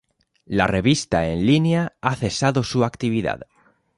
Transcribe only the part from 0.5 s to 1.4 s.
revista